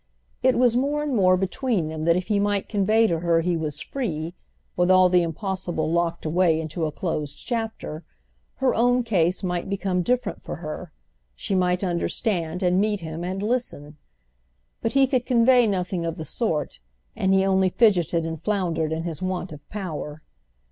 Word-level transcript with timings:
It 0.41 0.57
was 0.57 0.75
more 0.75 1.03
and 1.03 1.15
more 1.15 1.37
between 1.37 1.89
them 1.89 2.05
that 2.05 2.15
if 2.15 2.25
he 2.29 2.39
might 2.39 2.67
convey 2.67 3.05
to 3.05 3.19
her 3.19 3.41
he 3.41 3.55
was 3.55 3.81
free, 3.81 4.33
with 4.75 4.89
all 4.89 5.09
the 5.09 5.21
impossible 5.21 5.91
locked 5.91 6.25
away 6.25 6.59
into 6.59 6.87
a 6.87 6.91
closed 6.91 7.37
chapter, 7.45 8.03
her 8.55 8.73
own 8.73 9.03
case 9.03 9.43
might 9.43 9.69
become 9.69 10.01
different 10.01 10.41
for 10.41 10.55
her, 10.55 10.91
she 11.35 11.53
might 11.53 11.83
understand 11.83 12.63
and 12.63 12.81
meet 12.81 13.01
him 13.01 13.23
and 13.23 13.43
listen. 13.43 13.97
But 14.81 14.93
he 14.93 15.05
could 15.05 15.27
convey 15.27 15.67
nothing 15.67 16.03
of 16.03 16.17
the 16.17 16.25
sort, 16.25 16.79
and 17.15 17.31
he 17.31 17.45
only 17.45 17.69
fidgeted 17.69 18.25
and 18.25 18.41
floundered 18.41 18.91
in 18.91 19.03
his 19.03 19.21
want 19.21 19.51
of 19.51 19.69
power. 19.69 20.23